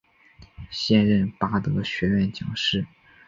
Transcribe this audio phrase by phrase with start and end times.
[0.71, 2.87] 现任巴德学院讲师。